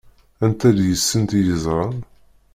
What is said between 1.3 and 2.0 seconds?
i yeẓṛan?